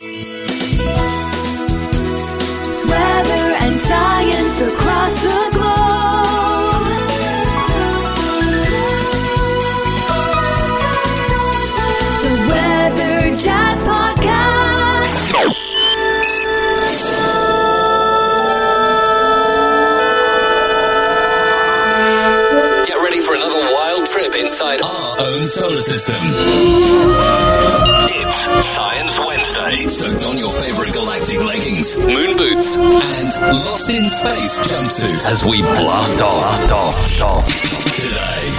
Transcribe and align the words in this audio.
Música 0.00 0.97
own 25.38 25.44
solar 25.44 25.78
system. 25.78 26.16
It's 28.10 28.66
Science 28.74 29.18
Wednesday. 29.20 29.88
So 29.88 30.18
don 30.18 30.36
your 30.36 30.50
favorite 30.50 30.92
galactic 30.92 31.44
leggings, 31.44 31.96
moon 31.96 32.36
boots, 32.36 32.76
and 32.76 33.28
lost 33.64 33.88
in 33.88 34.04
space 34.04 34.58
jumpsuit 34.58 35.24
as 35.30 35.44
we 35.44 35.62
blast 35.62 36.22
off, 36.22 36.42
blast 36.42 36.72
off, 36.72 37.22
off. 37.22 37.46
Today 37.94 38.57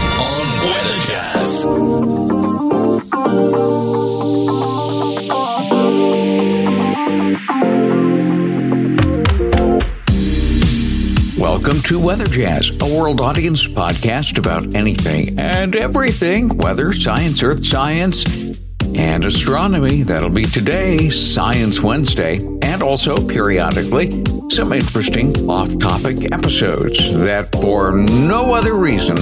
to 11.89 11.97
Weather 11.97 12.27
Jazz, 12.27 12.69
a 12.83 12.85
world 12.85 13.19
audience 13.19 13.67
podcast 13.67 14.37
about 14.37 14.75
anything 14.75 15.41
and 15.41 15.75
everything 15.75 16.55
weather, 16.59 16.93
science, 16.93 17.41
earth 17.41 17.65
science, 17.65 18.53
and 18.95 19.25
astronomy. 19.25 20.03
That'll 20.03 20.29
be 20.29 20.45
today, 20.45 21.09
Science 21.09 21.81
Wednesday, 21.81 22.45
and 22.61 22.83
also 22.83 23.17
periodically 23.27 24.23
some 24.51 24.71
interesting 24.71 25.49
off 25.49 25.79
topic 25.79 26.31
episodes 26.31 27.11
that, 27.17 27.51
for 27.59 27.91
no 27.91 28.53
other 28.53 28.75
reason, 28.75 29.17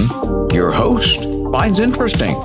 your 0.52 0.70
host 0.70 1.22
finds 1.50 1.78
interesting. 1.78 2.36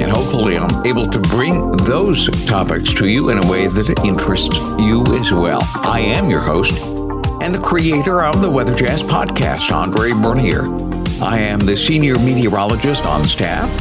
And 0.00 0.10
hopefully, 0.10 0.56
I'm 0.56 0.86
able 0.86 1.04
to 1.04 1.18
bring 1.18 1.72
those 1.72 2.30
topics 2.46 2.94
to 2.94 3.06
you 3.06 3.28
in 3.28 3.36
a 3.36 3.46
way 3.50 3.66
that 3.66 4.04
interests 4.06 4.58
you 4.78 5.04
as 5.18 5.30
well. 5.34 5.60
I 5.84 6.00
am 6.00 6.30
your 6.30 6.40
host 6.40 6.99
and 7.40 7.54
the 7.54 7.58
creator 7.58 8.22
of 8.22 8.42
the 8.42 8.50
Weather 8.50 8.74
Jazz 8.74 9.02
podcast, 9.02 9.72
Andre 9.72 10.12
Bernier. 10.12 10.64
I 11.22 11.38
am 11.38 11.58
the 11.58 11.76
senior 11.76 12.18
meteorologist 12.18 13.04
on 13.06 13.24
staff 13.24 13.74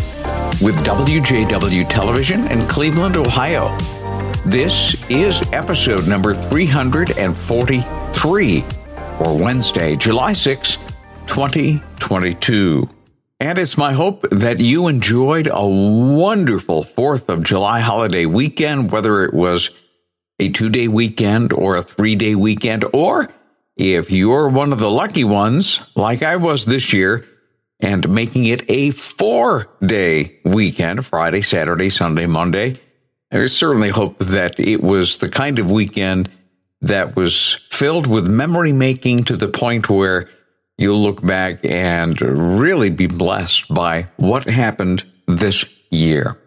with 0.62 0.78
WJW 0.86 1.90
Television 1.90 2.50
in 2.52 2.60
Cleveland, 2.68 3.18
Ohio. 3.18 3.76
This 4.46 5.10
is 5.10 5.42
episode 5.52 6.08
number 6.08 6.34
343 6.34 8.62
for 9.18 9.38
Wednesday, 9.38 9.98
July 9.98 10.32
6, 10.34 10.78
2022. 11.28 12.90
And 13.42 13.58
it's 13.58 13.78
my 13.78 13.94
hope 13.94 14.22
that 14.32 14.60
you 14.60 14.88
enjoyed 14.88 15.48
a 15.52 15.68
wonderful 15.68 16.84
4th 16.84 17.30
of 17.30 17.44
July 17.44 17.82
holiday 17.82 18.26
weekend, 18.26 18.92
whether 18.92 19.24
it 19.24 19.34
was 19.34 19.78
a 20.40 20.50
two 20.50 20.70
day 20.70 20.88
weekend 20.88 21.52
or 21.52 21.76
a 21.76 21.82
three 21.82 22.16
day 22.16 22.36
weekend, 22.36 22.86
or 22.94 23.30
if 23.80 24.12
you're 24.12 24.50
one 24.50 24.74
of 24.74 24.80
the 24.80 24.92
lucky 24.92 25.24
ones, 25.24 25.90
like 25.96 26.22
I 26.22 26.36
was 26.36 26.66
this 26.66 26.92
year, 26.92 27.26
and 27.80 28.10
making 28.10 28.44
it 28.44 28.70
a 28.70 28.92
four 28.92 29.70
day 29.82 30.40
weekend, 30.44 31.06
Friday, 31.06 31.40
Saturday, 31.40 31.90
Sunday, 31.90 32.26
Monday, 32.26 32.78
I 33.32 33.46
certainly 33.46 33.90
hope 33.90 34.20
that 34.20 34.60
it 34.60 34.84
was 34.84 35.20
the 35.20 35.30
kind 35.30 35.60
of 35.60 35.72
weekend 35.72 36.30
that 36.82 37.16
was 37.16 37.56
filled 37.72 38.06
with 38.06 38.30
memory 38.30 38.74
making 38.74 39.24
to 39.26 39.38
the 39.38 39.48
point 39.48 39.90
where 39.90 40.28
you'll 40.78 41.00
look 41.00 41.26
back 41.26 41.64
and 41.64 42.22
really 42.22 42.90
be 42.90 43.08
blessed 43.08 43.74
by 43.74 44.08
what 44.18 44.44
happened 44.44 45.06
this 45.26 45.82
year. 45.90 46.38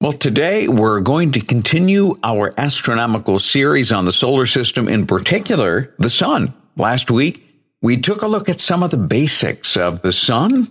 Well, 0.00 0.12
today 0.12 0.68
we're 0.68 1.00
going 1.00 1.32
to 1.32 1.40
continue 1.40 2.14
our 2.22 2.54
astronomical 2.56 3.40
series 3.40 3.90
on 3.90 4.04
the 4.04 4.12
solar 4.12 4.46
system, 4.46 4.86
in 4.86 5.08
particular, 5.08 5.92
the 5.98 6.08
sun. 6.08 6.54
Last 6.78 7.10
week, 7.10 7.44
we 7.82 7.96
took 7.96 8.22
a 8.22 8.28
look 8.28 8.48
at 8.48 8.60
some 8.60 8.84
of 8.84 8.92
the 8.92 8.96
basics 8.96 9.76
of 9.76 10.00
the 10.02 10.12
sun, 10.12 10.68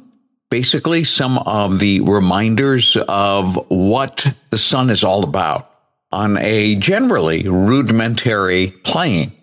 basically, 0.49 1.03
some 1.03 1.37
of 1.39 1.79
the 1.79 1.99
reminders 1.99 2.95
of 2.95 3.59
what 3.69 4.25
the 4.49 4.57
sun 4.57 4.89
is 4.89 5.03
all 5.03 5.25
about 5.25 5.69
on 6.09 6.37
a 6.37 6.75
generally 6.75 7.49
rudimentary 7.49 8.67
plane. 8.85 9.33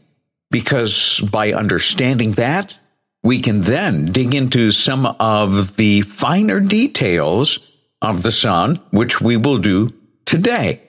Because 0.51 1.21
by 1.31 1.53
understanding 1.53 2.33
that, 2.33 2.79
we 3.23 3.41
can 3.41 3.61
then 3.61 4.07
dig 4.07 4.35
into 4.35 4.71
some 4.71 5.05
of 5.21 5.77
the 5.77 6.01
finer 6.01 6.61
details 6.61 7.73
of 8.01 8.23
the 8.23 8.33
sun, 8.33 8.77
which 8.91 9.21
we 9.21 9.37
will 9.37 9.59
do 9.59 9.89
today. 10.25 10.81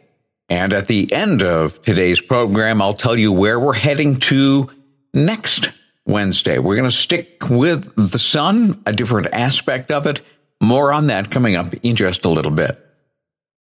And 0.47 0.72
at 0.72 0.88
the 0.88 1.12
end 1.12 1.44
of 1.44 1.81
today's 1.81 2.22
program, 2.22 2.81
I'll 2.81 2.94
tell 2.94 3.18
you 3.18 3.34
where 3.34 3.59
we're 3.59 3.74
heading 3.74 4.16
to 4.31 4.69
next 5.16 5.72
Wednesday. 6.06 6.59
We're 6.59 6.76
going 6.76 6.90
to 6.90 6.96
stick 6.96 7.50
with 7.50 7.96
the 7.96 8.20
sun, 8.20 8.81
a 8.86 8.94
different 8.94 9.28
aspect 9.34 9.92
of 9.92 10.06
it. 10.06 10.22
More 10.62 10.94
on 10.94 11.08
that 11.08 11.31
coming 11.31 11.56
up 11.56 11.74
in 11.84 11.96
just 11.96 12.26
a 12.26 12.30
little 12.30 12.52
bit. 12.52 12.78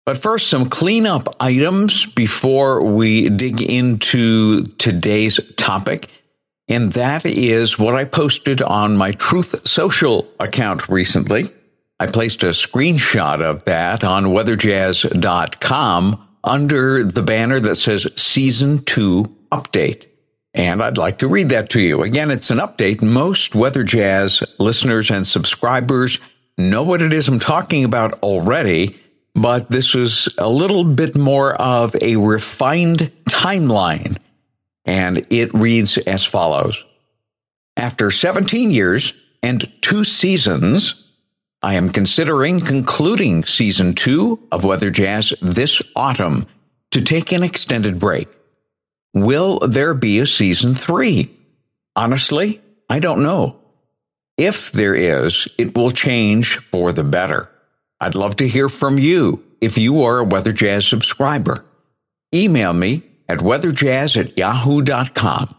But 0.05 0.17
first, 0.17 0.47
some 0.47 0.69
cleanup 0.69 1.35
items 1.39 2.05
before 2.05 2.83
we 2.83 3.29
dig 3.29 3.61
into 3.61 4.63
today's 4.63 5.39
topic. 5.55 6.07
And 6.67 6.93
that 6.93 7.25
is 7.25 7.77
what 7.77 7.95
I 7.95 8.05
posted 8.05 8.61
on 8.61 8.97
my 8.97 9.11
Truth 9.11 9.67
Social 9.67 10.27
account 10.39 10.89
recently. 10.89 11.45
I 11.99 12.07
placed 12.07 12.43
a 12.43 12.47
screenshot 12.47 13.41
of 13.41 13.65
that 13.65 14.03
on 14.03 14.25
weatherjazz.com 14.25 16.27
under 16.43 17.03
the 17.03 17.21
banner 17.21 17.59
that 17.59 17.75
says 17.75 18.11
Season 18.15 18.83
2 18.85 19.25
Update. 19.51 20.08
And 20.59 20.83
I'd 20.83 20.97
like 20.97 21.19
to 21.19 21.29
read 21.29 21.47
that 21.49 21.69
to 21.69 21.79
you. 21.79 22.03
Again, 22.03 22.29
it's 22.29 22.49
an 22.49 22.57
update. 22.57 23.01
Most 23.01 23.55
Weather 23.55 23.81
Jazz 23.81 24.43
listeners 24.59 25.09
and 25.09 25.25
subscribers 25.25 26.19
know 26.57 26.83
what 26.83 27.01
it 27.01 27.13
is 27.13 27.29
I'm 27.29 27.39
talking 27.39 27.85
about 27.85 28.15
already, 28.15 28.97
but 29.33 29.69
this 29.69 29.95
is 29.95 30.27
a 30.37 30.49
little 30.49 30.83
bit 30.83 31.15
more 31.15 31.53
of 31.53 31.95
a 32.01 32.17
refined 32.17 33.09
timeline. 33.23 34.17
And 34.83 35.25
it 35.29 35.53
reads 35.53 35.97
as 35.99 36.25
follows 36.25 36.83
After 37.77 38.11
17 38.11 38.69
years 38.69 39.29
and 39.41 39.65
two 39.81 40.03
seasons, 40.03 41.09
I 41.61 41.75
am 41.75 41.87
considering 41.87 42.59
concluding 42.59 43.45
season 43.45 43.93
two 43.93 44.45
of 44.51 44.65
Weather 44.65 44.91
Jazz 44.91 45.29
this 45.41 45.81
autumn 45.95 46.47
to 46.91 46.99
take 47.01 47.31
an 47.31 47.43
extended 47.43 47.97
break. 47.97 48.27
Will 49.13 49.59
there 49.59 49.93
be 49.93 50.19
a 50.19 50.25
season 50.25 50.73
three? 50.73 51.27
Honestly, 51.95 52.61
I 52.89 52.99
don't 52.99 53.23
know. 53.23 53.59
If 54.37 54.71
there 54.71 54.95
is, 54.95 55.47
it 55.57 55.75
will 55.75 55.91
change 55.91 56.57
for 56.57 56.91
the 56.91 57.03
better. 57.03 57.49
I'd 57.99 58.15
love 58.15 58.37
to 58.37 58.47
hear 58.47 58.69
from 58.69 58.97
you 58.97 59.43
if 59.59 59.77
you 59.77 60.03
are 60.03 60.19
a 60.19 60.23
Weather 60.23 60.53
Jazz 60.53 60.87
subscriber. 60.87 61.65
Email 62.33 62.73
me 62.73 63.03
at 63.27 63.39
weatherjazz 63.39 64.17
at 64.17 64.37
yahoo.com. 64.37 65.55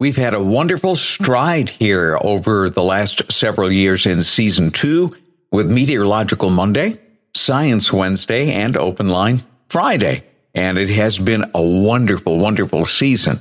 We've 0.00 0.16
had 0.16 0.34
a 0.34 0.42
wonderful 0.42 0.96
stride 0.96 1.68
here 1.68 2.18
over 2.20 2.68
the 2.68 2.82
last 2.82 3.30
several 3.30 3.70
years 3.70 4.04
in 4.04 4.22
season 4.22 4.70
two 4.70 5.14
with 5.52 5.70
Meteorological 5.70 6.50
Monday, 6.50 6.94
Science 7.34 7.92
Wednesday, 7.92 8.50
and 8.50 8.76
Open 8.76 9.08
Line 9.08 9.38
Friday. 9.68 10.24
And 10.54 10.78
it 10.78 10.90
has 10.90 11.18
been 11.18 11.44
a 11.54 11.62
wonderful, 11.62 12.38
wonderful 12.38 12.84
season. 12.84 13.38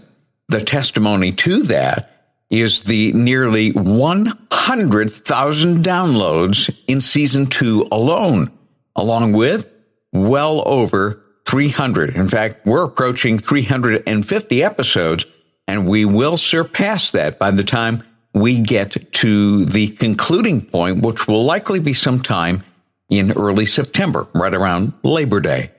The 0.48 0.62
testimony 0.62 1.32
to 1.34 1.64
that 1.64 2.10
is 2.50 2.84
the 2.84 3.14
nearly 3.14 3.72
100,000 3.72 5.78
downloads 5.78 6.84
in 6.88 7.02
season 7.02 7.48
two 7.48 7.88
alone, 7.92 8.48
along 8.96 9.34
with 9.34 9.70
well 10.12 10.64
over 10.68 11.22
300. 11.48 12.16
In 12.16 12.28
fact, 12.28 12.66
we're 12.66 12.84
approaching 12.84 13.38
350 13.38 14.64
episodes 14.64 15.26
and 15.68 15.88
we 15.88 16.06
will 16.06 16.38
surpass 16.38 17.12
that 17.12 17.40
by 17.40 17.52
the 17.52 17.64
time 17.64 18.04
we 18.34 18.62
get 18.62 19.14
to 19.14 19.66
the 19.66 19.90
concluding 19.90 20.66
point, 20.66 21.06
which 21.06 21.28
will 21.28 21.44
likely 21.44 21.80
be 21.80 21.94
sometime 21.94 22.64
in 23.10 23.32
early 23.32 23.66
September, 23.66 24.28
right 24.34 24.56
around 24.56 24.94
Labor 25.04 25.40
Day. 25.40 25.72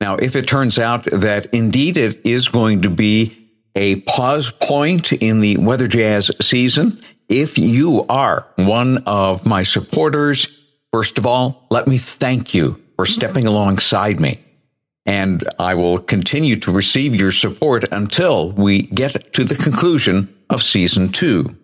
Now, 0.00 0.16
if 0.16 0.36
it 0.36 0.46
turns 0.46 0.78
out 0.78 1.04
that 1.04 1.46
indeed 1.52 1.96
it 1.96 2.24
is 2.24 2.48
going 2.48 2.82
to 2.82 2.90
be 2.90 3.36
a 3.74 4.00
pause 4.02 4.50
point 4.50 5.12
in 5.12 5.40
the 5.40 5.58
Weather 5.58 5.86
Jazz 5.86 6.30
season, 6.40 6.98
if 7.28 7.58
you 7.58 8.04
are 8.08 8.46
one 8.56 8.98
of 9.06 9.46
my 9.46 9.62
supporters, 9.62 10.64
first 10.92 11.18
of 11.18 11.26
all, 11.26 11.66
let 11.70 11.86
me 11.86 11.98
thank 11.98 12.54
you 12.54 12.82
for 12.96 13.06
stepping 13.06 13.46
alongside 13.46 14.18
me 14.18 14.38
and 15.06 15.42
I 15.58 15.74
will 15.74 15.98
continue 15.98 16.56
to 16.60 16.72
receive 16.72 17.14
your 17.14 17.32
support 17.32 17.84
until 17.90 18.52
we 18.52 18.82
get 18.82 19.32
to 19.32 19.44
the 19.44 19.54
conclusion 19.54 20.32
of 20.48 20.62
season 20.62 21.08
two. 21.08 21.56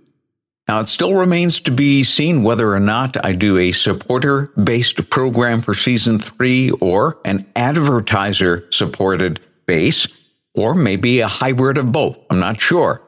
Now, 0.68 0.80
it 0.80 0.86
still 0.86 1.14
remains 1.14 1.60
to 1.60 1.70
be 1.70 2.02
seen 2.02 2.42
whether 2.42 2.72
or 2.74 2.80
not 2.80 3.24
I 3.24 3.32
do 3.32 3.56
a 3.56 3.70
supporter 3.70 4.52
based 4.62 5.08
program 5.10 5.60
for 5.60 5.74
season 5.74 6.18
three 6.18 6.70
or 6.80 7.18
an 7.24 7.46
advertiser 7.54 8.66
supported 8.70 9.38
base, 9.66 10.08
or 10.54 10.74
maybe 10.74 11.20
a 11.20 11.28
hybrid 11.28 11.78
of 11.78 11.92
both. 11.92 12.18
I'm 12.30 12.40
not 12.40 12.60
sure. 12.60 13.02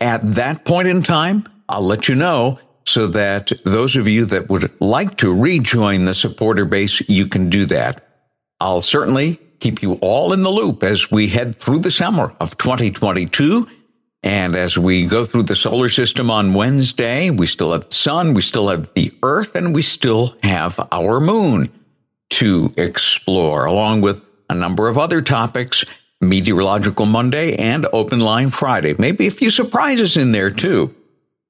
At 0.00 0.22
that 0.22 0.64
point 0.64 0.88
in 0.88 1.02
time, 1.02 1.44
I'll 1.68 1.82
let 1.82 2.08
you 2.08 2.14
know 2.14 2.58
so 2.86 3.06
that 3.08 3.52
those 3.64 3.96
of 3.96 4.08
you 4.08 4.24
that 4.26 4.48
would 4.48 4.70
like 4.80 5.16
to 5.18 5.34
rejoin 5.34 6.04
the 6.04 6.14
supporter 6.14 6.64
base, 6.64 7.08
you 7.08 7.26
can 7.26 7.50
do 7.50 7.66
that. 7.66 8.06
I'll 8.58 8.80
certainly 8.80 9.38
keep 9.60 9.82
you 9.82 9.94
all 10.02 10.32
in 10.32 10.42
the 10.42 10.50
loop 10.50 10.82
as 10.82 11.10
we 11.10 11.28
head 11.28 11.56
through 11.56 11.80
the 11.80 11.90
summer 11.90 12.34
of 12.40 12.56
2022 12.58 13.66
and 14.22 14.54
as 14.54 14.78
we 14.78 15.06
go 15.06 15.24
through 15.24 15.44
the 15.44 15.54
solar 15.54 15.88
system 15.88 16.30
on 16.30 16.54
Wednesday, 16.54 17.30
we 17.30 17.46
still 17.46 17.72
have 17.72 17.88
the 17.88 17.94
sun, 17.94 18.34
we 18.34 18.42
still 18.42 18.68
have 18.68 18.92
the 18.94 19.12
earth, 19.22 19.56
and 19.56 19.74
we 19.74 19.82
still 19.82 20.36
have 20.42 20.78
our 20.92 21.18
moon 21.18 21.68
to 22.30 22.70
explore, 22.76 23.64
along 23.64 24.00
with 24.00 24.24
a 24.48 24.54
number 24.54 24.88
of 24.88 24.96
other 24.96 25.22
topics, 25.22 25.84
Meteorological 26.20 27.04
Monday 27.04 27.56
and 27.56 27.86
Open 27.92 28.20
Line 28.20 28.50
Friday. 28.50 28.94
Maybe 28.96 29.26
a 29.26 29.30
few 29.30 29.50
surprises 29.50 30.16
in 30.16 30.30
there 30.30 30.50
too. 30.50 30.94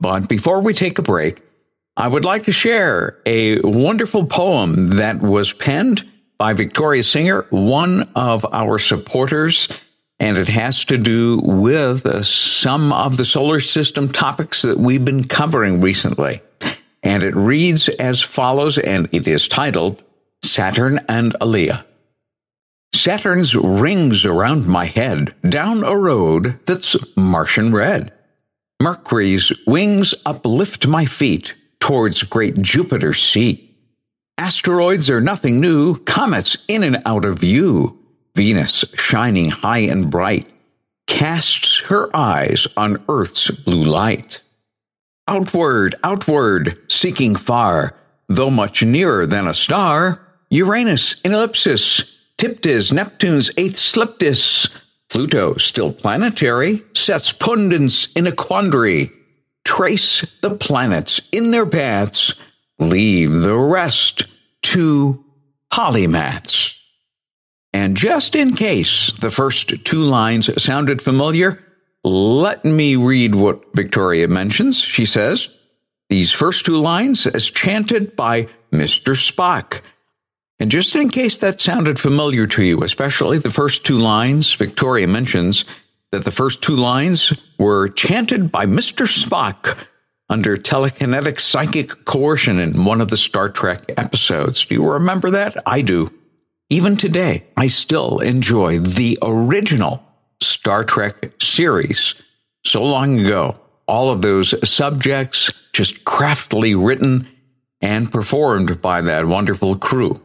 But 0.01 0.29
before 0.29 0.63
we 0.63 0.73
take 0.73 0.99
a 0.99 1.03
break, 1.03 1.43
I 1.95 2.09
would 2.09 2.25
like 2.25 2.45
to 2.45 2.53
share 2.53 3.19
a 3.27 3.61
wonderful 3.61 4.27
poem 4.27 4.97
that 4.97 5.21
was 5.21 5.53
penned 5.53 6.11
by 6.39 6.55
Victoria 6.55 7.03
Singer, 7.03 7.47
one 7.51 8.11
of 8.17 8.47
our 8.53 8.79
supporters 8.79 9.69
and 10.23 10.39
it 10.39 10.47
has 10.47 10.85
to 10.85 10.97
do 10.97 11.41
with 11.43 12.07
uh, 12.07 12.23
some 12.23 12.93
of 12.93 13.17
the 13.17 13.25
solar 13.25 13.59
system 13.59 14.09
topics 14.09 14.63
that 14.63 14.79
we've 14.79 15.05
been 15.05 15.25
covering 15.25 15.81
recently. 15.81 16.39
And 17.03 17.25
it 17.25 17.35
reads 17.35 17.89
as 17.89 18.23
follows, 18.23 18.79
and 18.79 19.09
it 19.13 19.27
is 19.27 19.49
titled 19.49 20.01
Saturn 20.45 21.01
and 21.09 21.33
Aliyah. 21.41 21.85
Saturn's 22.95 23.57
rings 23.57 24.25
around 24.25 24.69
my 24.69 24.85
head 24.85 25.35
down 25.43 25.83
a 25.83 25.97
road 25.97 26.61
that's 26.67 26.95
Martian 27.17 27.75
red. 27.75 28.13
Mercury's 28.81 29.53
wings 29.67 30.15
uplift 30.25 30.87
my 30.87 31.05
feet 31.05 31.57
towards 31.81 32.23
great 32.23 32.63
Jupiter's 32.63 33.21
sea. 33.21 33.75
Asteroids 34.39 35.11
are 35.11 35.21
nothing 35.21 35.61
new, 35.61 35.97
comets 35.97 36.65
in 36.69 36.85
and 36.85 36.99
out 37.05 37.25
of 37.25 37.41
view. 37.41 38.02
Venus, 38.35 38.85
shining 38.95 39.51
high 39.51 39.81
and 39.81 40.11
bright, 40.11 40.47
casts 41.07 41.87
her 41.87 42.09
eyes 42.15 42.67
on 42.77 43.05
Earth's 43.09 43.51
blue 43.51 43.83
light. 43.83 44.41
Outward, 45.29 45.95
outward, 46.03 46.79
seeking 46.91 47.37
far, 47.37 47.95
though 48.29 48.51
much 48.51 48.83
nearer 48.83 49.27
than 49.27 49.47
a 49.47 49.55
star, 49.55 50.21
Uranus 50.51 51.21
in 51.21 51.33
ellipsis, 51.33 52.19
Typtis, 52.39 52.93
Neptune's 52.93 53.51
eighth 53.57 53.77
Sliptis, 53.77 54.69
Pluto, 55.09 55.55
still 55.55 55.93
planetary, 55.93 56.81
sets 56.95 57.33
pundits 57.33 58.11
in 58.13 58.27
a 58.27 58.33
quandary. 58.33 59.11
Trace 59.65 60.39
the 60.41 60.57
planets 60.57 61.29
in 61.31 61.51
their 61.51 61.67
paths, 61.67 62.43
leave 62.79 63.41
the 63.41 63.57
rest 63.57 64.25
to 64.63 65.25
polymaths. 65.71 66.82
And 67.73 67.97
just 67.97 68.37
in 68.37 68.55
case 68.55 69.13
the 69.13 69.31
first 69.31 69.85
two 69.85 70.03
lines 70.03 70.63
sounded 70.63 71.01
familiar, 71.01 71.63
let 72.05 72.65
me 72.65 72.97
read 72.97 73.35
what 73.35 73.75
Victoria 73.75 74.29
mentions. 74.29 74.81
She 74.81 75.05
says, 75.05 75.49
These 76.09 76.33
first 76.33 76.67
two 76.67 76.77
lines 76.77 77.27
as 77.27 77.51
chanted 77.51 78.17
by 78.17 78.49
Mr. 78.73 79.15
Spock. 79.15 79.81
And 80.59 80.71
just 80.71 80.95
in 80.95 81.09
case 81.09 81.39
that 81.39 81.61
sounded 81.61 81.99
familiar 81.99 82.47
to 82.47 82.63
you, 82.63 82.83
especially 82.83 83.39
the 83.39 83.51
first 83.51 83.85
two 83.85 83.99
lines, 83.99 84.53
Victoria 84.53 85.09
mentions 85.09 85.65
that 86.13 86.25
the 86.25 86.31
first 86.31 86.63
two 86.63 86.77
lines 86.77 87.33
were 87.59 87.89
chanted 87.89 88.53
by 88.53 88.67
Mr. 88.67 89.07
Spock 89.07 89.89
under 90.29 90.57
telekinetic 90.57 91.41
psychic 91.41 92.05
coercion 92.05 92.59
in 92.59 92.85
one 92.85 93.01
of 93.01 93.09
the 93.09 93.17
Star 93.17 93.49
Trek 93.49 93.81
episodes. 93.97 94.65
Do 94.65 94.75
you 94.75 94.93
remember 94.93 95.31
that? 95.31 95.57
I 95.67 95.83
do. 95.83 96.09
Even 96.73 96.97
today, 96.97 97.43
I 97.55 97.67
still 97.67 98.21
enjoy 98.21 98.79
the 98.79 99.19
original 99.21 100.03
Star 100.41 100.85
Trek 100.85 101.35
series 101.39 102.23
so 102.65 102.83
long 102.83 103.21
ago. 103.21 103.61
All 103.87 104.09
of 104.09 104.23
those 104.23 104.55
subjects 104.67 105.53
just 105.75 106.03
craftily 106.07 106.75
written 106.75 107.29
and 107.83 108.11
performed 108.11 108.81
by 108.81 109.03
that 109.03 109.27
wonderful 109.27 109.77
crew. 109.77 110.17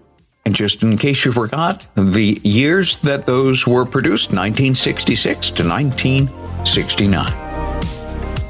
And 0.46 0.56
just 0.56 0.84
in 0.84 0.98
case 0.98 1.26
you 1.26 1.34
forgot, 1.34 1.86
the 1.96 2.40
years 2.46 3.00
that 3.00 3.26
those 3.26 3.68
were 3.68 3.84
produced 3.84 4.30
1966 4.30 5.50
to 5.50 5.68
1969. 5.68 7.28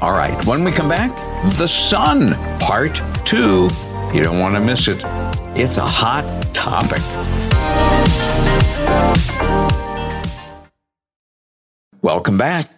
All 0.00 0.12
right, 0.12 0.40
when 0.46 0.62
we 0.62 0.70
come 0.70 0.88
back, 0.88 1.10
The 1.58 1.66
Sun, 1.66 2.34
Part 2.60 3.02
2. 3.24 3.68
You 4.14 4.22
don't 4.22 4.38
want 4.38 4.54
to 4.54 4.60
miss 4.60 4.86
it. 4.86 5.02
It's 5.56 5.78
a 5.78 5.84
hot 5.84 6.24
topic. 6.54 7.02
Welcome 12.00 12.38
back. 12.38 12.70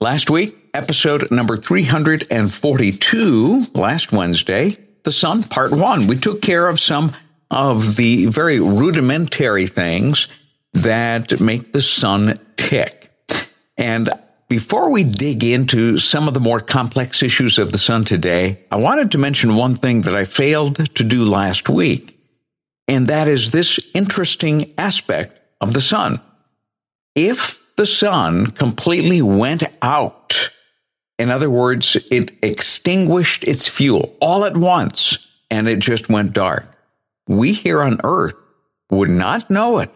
Last 0.00 0.30
week, 0.30 0.56
episode 0.72 1.30
number 1.30 1.56
342, 1.56 3.64
last 3.74 4.12
Wednesday, 4.12 4.76
The 5.04 5.12
Sun 5.12 5.42
Part 5.44 5.72
1. 5.72 6.06
We 6.06 6.16
took 6.16 6.40
care 6.40 6.68
of 6.68 6.80
some 6.80 7.12
of 7.50 7.96
the 7.96 8.26
very 8.26 8.60
rudimentary 8.60 9.66
things 9.66 10.28
that 10.72 11.40
make 11.40 11.72
the 11.72 11.82
sun 11.82 12.34
tick. 12.56 13.10
And 13.76 14.08
before 14.48 14.90
we 14.90 15.04
dig 15.04 15.44
into 15.44 15.98
some 15.98 16.28
of 16.28 16.34
the 16.34 16.40
more 16.40 16.60
complex 16.60 17.22
issues 17.22 17.58
of 17.58 17.72
the 17.72 17.78
sun 17.78 18.04
today, 18.04 18.64
I 18.70 18.76
wanted 18.76 19.10
to 19.12 19.18
mention 19.18 19.56
one 19.56 19.74
thing 19.74 20.02
that 20.02 20.14
I 20.14 20.24
failed 20.24 20.94
to 20.94 21.04
do 21.04 21.24
last 21.24 21.68
week. 21.68 22.19
And 22.90 23.06
that 23.06 23.28
is 23.28 23.52
this 23.52 23.78
interesting 23.94 24.72
aspect 24.76 25.38
of 25.60 25.74
the 25.74 25.80
sun. 25.80 26.20
If 27.14 27.72
the 27.76 27.86
sun 27.86 28.46
completely 28.46 29.22
went 29.22 29.62
out, 29.80 30.50
in 31.16 31.30
other 31.30 31.48
words, 31.48 31.96
it 32.10 32.32
extinguished 32.42 33.44
its 33.44 33.68
fuel 33.68 34.16
all 34.20 34.44
at 34.44 34.56
once 34.56 35.32
and 35.52 35.68
it 35.68 35.78
just 35.78 36.08
went 36.08 36.32
dark, 36.32 36.66
we 37.28 37.52
here 37.52 37.80
on 37.80 38.00
Earth 38.02 38.34
would 38.90 39.10
not 39.10 39.50
know 39.50 39.78
it 39.78 39.90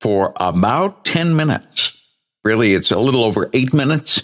for 0.00 0.32
about 0.36 1.04
10 1.04 1.34
minutes. 1.34 2.00
Really, 2.44 2.74
it's 2.74 2.92
a 2.92 2.98
little 3.00 3.24
over 3.24 3.50
eight 3.52 3.74
minutes, 3.74 4.22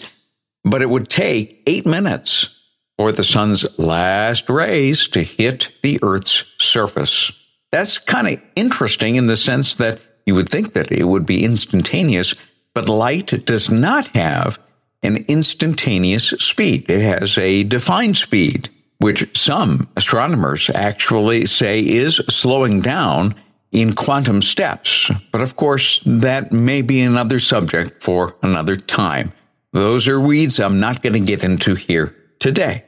but 0.63 0.81
it 0.81 0.89
would 0.89 1.09
take 1.09 1.61
eight 1.67 1.85
minutes 1.85 2.57
for 2.97 3.11
the 3.11 3.25
sun's 3.25 3.77
last 3.77 4.49
rays 4.49 5.09
to 5.09 5.23
hit 5.23 5.75
the 5.83 5.99
Earth's 6.01 6.53
surface. 6.57 7.43
That's 7.71 7.97
kind 7.97 8.27
of 8.27 8.41
interesting 8.55 9.15
in 9.15 9.27
the 9.27 9.37
sense 9.37 9.75
that 9.75 10.01
you 10.25 10.35
would 10.35 10.49
think 10.49 10.73
that 10.73 10.91
it 10.91 11.05
would 11.05 11.25
be 11.25 11.43
instantaneous, 11.43 12.35
but 12.73 12.89
light 12.89 13.45
does 13.45 13.69
not 13.69 14.07
have 14.07 14.59
an 15.03 15.25
instantaneous 15.27 16.29
speed. 16.29 16.89
It 16.89 17.01
has 17.01 17.37
a 17.37 17.63
defined 17.63 18.17
speed, 18.17 18.69
which 18.99 19.37
some 19.37 19.89
astronomers 19.95 20.69
actually 20.69 21.45
say 21.45 21.81
is 21.81 22.17
slowing 22.29 22.81
down 22.81 23.35
in 23.71 23.93
quantum 23.93 24.41
steps. 24.41 25.11
But 25.31 25.41
of 25.41 25.55
course, 25.55 26.01
that 26.05 26.51
may 26.51 26.81
be 26.81 27.01
another 27.01 27.39
subject 27.39 28.01
for 28.01 28.35
another 28.41 28.75
time. 28.75 29.33
Those 29.73 30.07
are 30.07 30.19
weeds 30.19 30.59
I'm 30.59 30.79
not 30.79 31.01
going 31.01 31.13
to 31.13 31.19
get 31.19 31.43
into 31.43 31.75
here 31.75 32.15
today. 32.39 32.83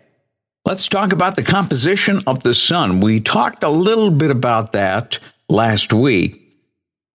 Let's 0.66 0.88
talk 0.88 1.14
about 1.14 1.36
the 1.36 1.44
composition 1.44 2.20
of 2.28 2.44
the 2.44 2.54
sun. 2.54 3.00
We 3.00 3.20
talked 3.20 3.64
a 3.64 3.70
little 3.70 4.12
bit 4.12 4.30
about 4.30 4.74
that 4.74 5.20
last 5.48 5.94
week, 5.94 6.42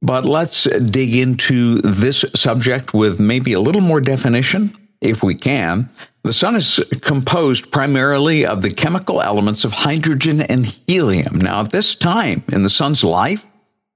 but 0.02 0.26
let's 0.26 0.64
dig 0.64 1.16
into 1.16 1.80
this 1.82 2.26
subject 2.36 2.94
with 2.94 3.20
maybe 3.20 3.54
a 3.54 3.60
little 3.60 3.82
more 3.82 4.02
definition, 4.02 4.76
if 5.02 5.24
we 5.24 5.36
can. 5.36 5.90
The 6.24 6.34
sun 6.34 6.56
is 6.56 6.80
composed 7.02 7.70
primarily 7.70 8.46
of 8.46 8.62
the 8.62 8.72
chemical 8.72 9.22
elements 9.22 9.66
of 9.66 9.74
hydrogen 9.74 10.42
and 10.42 10.66
helium. 10.88 11.38
Now, 11.38 11.62
at 11.62 11.72
this 11.72 11.96
time 11.96 12.44
in 12.52 12.64
the 12.64 12.70
sun's 12.70 13.04
life, 13.04 13.46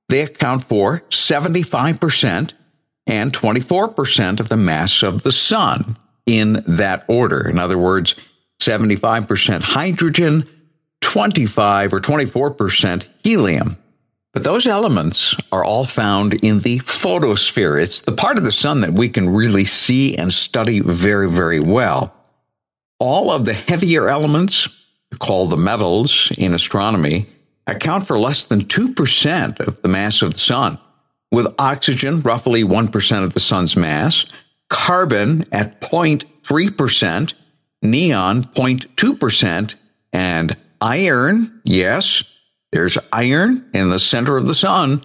they 0.09 0.21
account 0.21 0.65
for 0.65 0.99
75% 1.09 2.53
and 3.07 3.31
24% 3.31 4.39
of 4.39 4.49
the 4.49 4.57
mass 4.57 5.01
of 5.03 5.23
the 5.23 5.31
sun 5.31 5.97
in 6.25 6.63
that 6.67 7.05
order. 7.07 7.47
In 7.47 7.57
other 7.57 7.77
words, 7.77 8.15
75% 8.67 9.63
hydrogen, 9.63 10.43
25 11.01 11.93
or 11.93 11.99
24% 11.99 13.07
helium. 13.23 13.77
But 14.33 14.43
those 14.43 14.67
elements 14.67 15.35
are 15.51 15.63
all 15.63 15.85
found 15.85 16.33
in 16.43 16.59
the 16.59 16.79
photosphere. 16.79 17.77
It's 17.77 18.01
the 18.01 18.11
part 18.11 18.37
of 18.37 18.43
the 18.43 18.51
sun 18.51 18.81
that 18.81 18.91
we 18.91 19.09
can 19.09 19.29
really 19.29 19.65
see 19.65 20.17
and 20.17 20.31
study 20.31 20.81
very, 20.81 21.29
very 21.29 21.59
well. 21.59 22.13
All 22.99 23.31
of 23.31 23.45
the 23.45 23.53
heavier 23.53 24.07
elements, 24.09 24.67
called 25.19 25.49
the 25.49 25.57
metals 25.57 26.31
in 26.37 26.53
astronomy, 26.53 27.25
account 27.65 28.05
for 28.05 28.19
less 28.19 28.45
than 28.45 28.59
2% 28.59 29.59
of 29.61 29.81
the 29.81 29.87
mass 29.87 30.21
of 30.21 30.33
the 30.33 30.39
sun, 30.39 30.77
with 31.31 31.55
oxygen 31.57 32.21
roughly 32.21 32.63
1% 32.63 33.23
of 33.23 33.33
the 33.33 33.39
sun's 33.39 33.75
mass, 33.77 34.25
carbon 34.69 35.45
at 35.51 35.79
0.3%, 35.81 37.33
neon 37.81 38.43
0.2%, 38.43 39.75
and 40.13 40.55
iron, 40.81 41.61
yes, 41.63 42.33
there's 42.71 42.97
iron 43.11 43.69
in 43.73 43.89
the 43.89 43.99
center 43.99 44.37
of 44.37 44.47
the 44.47 44.53
sun, 44.53 45.03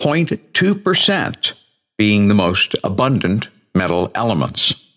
0.2% 0.00 1.58
being 1.98 2.28
the 2.28 2.34
most 2.34 2.74
abundant 2.82 3.48
metal 3.74 4.10
elements. 4.14 4.96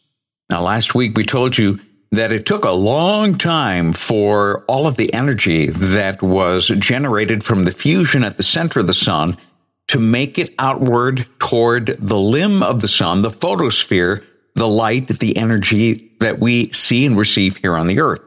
Now, 0.50 0.62
last 0.62 0.96
week 0.96 1.18
we 1.18 1.26
told 1.26 1.58
you 1.58 1.80
that 2.12 2.32
it 2.32 2.46
took 2.46 2.66
a 2.66 2.72
long 2.72 3.36
time 3.36 3.94
for 3.94 4.64
all 4.68 4.88
of 4.88 4.96
the 4.96 5.14
energy 5.14 5.68
that 5.68 6.22
was 6.22 6.68
generated 6.68 7.44
from 7.44 7.64
the 7.64 7.72
fusion 7.72 8.24
at 8.24 8.38
the 8.38 8.44
center 8.44 8.80
of 8.80 8.88
the 8.88 8.94
sun 8.94 9.36
to 9.88 10.00
make 10.00 10.40
it 10.40 10.54
outward 10.58 11.28
toward 11.40 11.88
the 11.88 12.18
limb 12.18 12.64
of 12.64 12.82
the 12.82 12.88
sun, 12.88 13.22
the 13.22 13.30
photosphere, 13.30 14.24
the 14.56 14.68
light, 14.68 15.08
the 15.08 15.38
energy 15.38 16.12
that 16.20 16.40
we 16.40 16.72
see 16.72 17.06
and 17.06 17.18
receive 17.18 17.58
here 17.58 17.76
on 17.76 17.88
the 17.88 18.00
earth. 18.00 18.26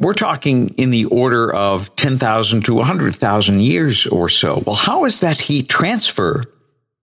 We're 0.00 0.14
talking 0.14 0.68
in 0.74 0.90
the 0.90 1.06
order 1.06 1.52
of 1.52 1.96
10,000 1.96 2.64
to 2.66 2.74
100,000 2.74 3.60
years 3.60 4.06
or 4.06 4.28
so. 4.28 4.62
Well, 4.64 4.76
how 4.76 5.04
is 5.06 5.20
that 5.20 5.40
heat 5.40 5.68
transfer 5.68 6.44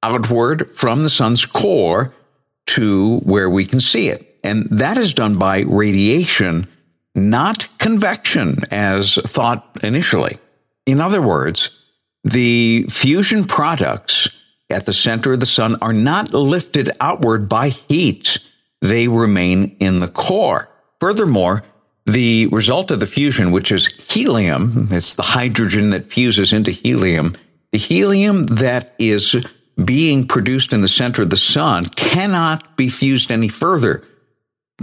outward 0.01 0.71
from 0.71 1.01
the 1.01 1.09
sun's 1.09 1.45
core 1.45 2.13
to 2.67 3.17
where 3.19 3.49
we 3.49 3.65
can 3.65 3.81
see 3.81 4.07
it? 4.07 4.39
And 4.43 4.65
that 4.69 4.97
is 4.97 5.13
done 5.13 5.37
by 5.37 5.61
radiation, 5.61 6.67
not 7.15 7.67
convection 7.79 8.59
as 8.71 9.15
thought 9.15 9.77
initially. 9.83 10.37
In 10.85 11.01
other 11.01 11.21
words, 11.21 11.81
the 12.23 12.85
fusion 12.89 13.43
products 13.43 14.34
at 14.69 14.85
the 14.85 14.93
center 14.93 15.33
of 15.33 15.39
the 15.39 15.45
sun 15.45 15.75
are 15.81 15.93
not 15.93 16.33
lifted 16.33 16.89
outward 16.99 17.47
by 17.47 17.69
heat. 17.69 18.39
They 18.81 19.07
remain 19.07 19.75
in 19.79 19.99
the 19.99 20.07
core. 20.07 20.69
Furthermore, 20.99 21.63
the 22.05 22.47
result 22.51 22.91
of 22.91 22.99
the 22.99 23.05
fusion, 23.05 23.51
which 23.51 23.71
is 23.71 23.87
helium, 24.11 24.89
it's 24.91 25.15
the 25.15 25.23
hydrogen 25.23 25.89
that 25.89 26.11
fuses 26.11 26.53
into 26.53 26.71
helium. 26.71 27.33
The 27.71 27.79
helium 27.79 28.43
that 28.43 28.93
is 28.99 29.35
being 29.83 30.27
produced 30.27 30.71
in 30.71 30.81
the 30.81 30.87
center 30.87 31.23
of 31.23 31.29
the 31.29 31.37
sun 31.37 31.85
cannot 31.85 32.77
be 32.77 32.89
fused 32.89 33.31
any 33.31 33.47
further, 33.47 34.03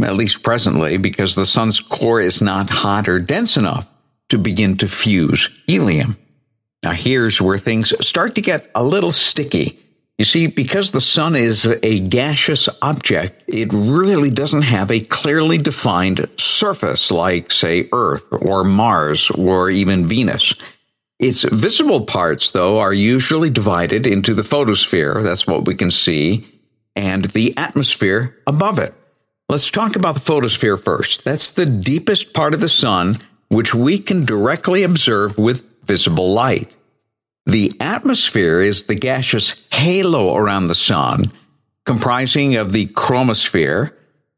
at 0.02 0.16
least 0.16 0.42
presently, 0.42 0.96
because 0.96 1.34
the 1.34 1.46
sun's 1.46 1.80
core 1.80 2.20
is 2.20 2.42
not 2.42 2.68
hot 2.68 3.08
or 3.08 3.18
dense 3.18 3.56
enough 3.56 3.88
to 4.28 4.38
begin 4.38 4.76
to 4.78 4.88
fuse 4.88 5.62
helium. 5.66 6.16
Now, 6.82 6.92
here's 6.92 7.40
where 7.40 7.58
things 7.58 7.94
start 8.06 8.34
to 8.34 8.40
get 8.40 8.68
a 8.74 8.84
little 8.84 9.12
sticky. 9.12 9.78
You 10.18 10.24
see, 10.24 10.46
because 10.46 10.90
the 10.90 11.00
sun 11.00 11.34
is 11.34 11.64
a 11.82 12.00
gaseous 12.00 12.68
object, 12.80 13.44
it 13.48 13.72
really 13.72 14.30
doesn't 14.30 14.64
have 14.64 14.90
a 14.90 15.00
clearly 15.00 15.58
defined 15.58 16.28
surface 16.36 17.10
like, 17.10 17.50
say, 17.50 17.88
Earth 17.92 18.28
or 18.30 18.62
Mars 18.62 19.30
or 19.30 19.70
even 19.70 20.06
Venus. 20.06 20.54
Its 21.18 21.44
visible 21.44 22.04
parts, 22.04 22.50
though, 22.50 22.80
are 22.80 22.92
usually 22.92 23.50
divided 23.50 24.06
into 24.06 24.34
the 24.34 24.42
photosphere, 24.42 25.22
that's 25.22 25.46
what 25.46 25.66
we 25.66 25.74
can 25.74 25.90
see, 25.90 26.44
and 26.96 27.26
the 27.26 27.56
atmosphere 27.56 28.36
above 28.46 28.78
it. 28.78 28.92
Let's 29.48 29.70
talk 29.70 29.96
about 29.96 30.14
the 30.14 30.20
photosphere 30.20 30.76
first. 30.76 31.24
That's 31.24 31.50
the 31.50 31.66
deepest 31.66 32.34
part 32.34 32.54
of 32.54 32.60
the 32.60 32.68
sun, 32.68 33.16
which 33.48 33.74
we 33.74 33.98
can 33.98 34.24
directly 34.24 34.82
observe 34.82 35.38
with 35.38 35.71
visible 35.84 36.32
light. 36.32 36.74
The 37.46 37.72
atmosphere 37.80 38.60
is 38.60 38.84
the 38.84 38.94
gaseous 38.94 39.66
halo 39.72 40.36
around 40.36 40.68
the 40.68 40.74
sun, 40.74 41.24
comprising 41.84 42.56
of 42.56 42.72
the 42.72 42.86
chromosphere, 42.86 43.92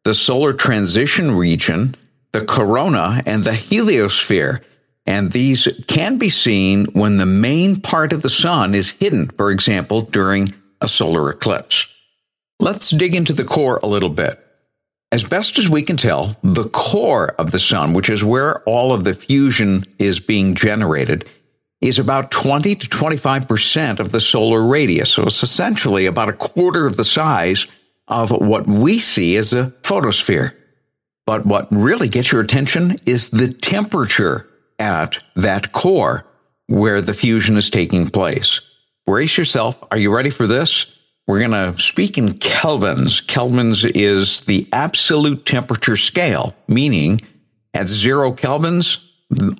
the 0.04 0.14
solar 0.14 0.52
transition 0.52 1.32
region, 1.32 1.94
the 2.32 2.44
corona, 2.44 3.22
and 3.26 3.44
the 3.44 3.52
heliosphere. 3.52 4.62
And 5.06 5.32
these 5.32 5.68
can 5.86 6.16
be 6.16 6.30
seen 6.30 6.86
when 6.92 7.18
the 7.18 7.26
main 7.26 7.80
part 7.80 8.12
of 8.12 8.22
the 8.22 8.30
sun 8.30 8.74
is 8.74 8.90
hidden, 8.90 9.28
for 9.28 9.50
example, 9.50 10.00
during 10.00 10.54
a 10.80 10.88
solar 10.88 11.30
eclipse. 11.30 11.94
Let's 12.58 12.90
dig 12.90 13.14
into 13.14 13.32
the 13.32 13.44
core 13.44 13.80
a 13.82 13.86
little 13.86 14.08
bit. 14.08 14.43
As 15.14 15.22
best 15.22 15.58
as 15.58 15.68
we 15.68 15.82
can 15.82 15.96
tell, 15.96 16.34
the 16.42 16.68
core 16.70 17.36
of 17.38 17.52
the 17.52 17.60
sun, 17.60 17.92
which 17.92 18.10
is 18.10 18.24
where 18.24 18.60
all 18.62 18.92
of 18.92 19.04
the 19.04 19.14
fusion 19.14 19.84
is 20.00 20.18
being 20.18 20.56
generated, 20.56 21.24
is 21.80 22.00
about 22.00 22.32
20 22.32 22.74
to 22.74 22.88
25% 22.88 24.00
of 24.00 24.10
the 24.10 24.18
solar 24.18 24.66
radius. 24.66 25.12
So 25.12 25.22
it's 25.22 25.44
essentially 25.44 26.06
about 26.06 26.30
a 26.30 26.32
quarter 26.32 26.84
of 26.84 26.96
the 26.96 27.04
size 27.04 27.68
of 28.08 28.32
what 28.32 28.66
we 28.66 28.98
see 28.98 29.36
as 29.36 29.52
a 29.52 29.70
photosphere. 29.84 30.50
But 31.26 31.46
what 31.46 31.68
really 31.70 32.08
gets 32.08 32.32
your 32.32 32.40
attention 32.40 32.96
is 33.06 33.28
the 33.28 33.52
temperature 33.52 34.48
at 34.80 35.22
that 35.36 35.70
core 35.70 36.26
where 36.66 37.00
the 37.00 37.14
fusion 37.14 37.56
is 37.56 37.70
taking 37.70 38.08
place. 38.08 38.60
Brace 39.06 39.38
yourself. 39.38 39.80
Are 39.92 39.96
you 39.96 40.12
ready 40.12 40.30
for 40.30 40.48
this? 40.48 41.03
We're 41.26 41.40
going 41.40 41.52
to 41.52 41.74
speak 41.80 42.18
in 42.18 42.28
kelvins. 42.28 43.24
Kelvins 43.24 43.90
is 43.94 44.42
the 44.42 44.68
absolute 44.72 45.46
temperature 45.46 45.96
scale, 45.96 46.54
meaning 46.68 47.22
at 47.72 47.88
zero 47.88 48.32
kelvins, 48.32 49.10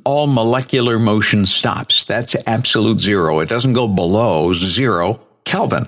all 0.05 0.27
molecular 0.27 0.99
motion 0.99 1.47
stops. 1.47 2.05
That's 2.05 2.37
absolute 2.47 3.01
zero. 3.01 3.41
It 3.41 3.49
doesn't 3.49 3.73
go 3.73 3.89
below 3.89 4.53
zero 4.53 5.21
Kelvin. 5.45 5.87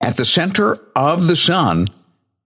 At 0.00 0.16
the 0.16 0.24
center 0.24 0.78
of 0.94 1.26
the 1.28 1.36
sun, 1.36 1.88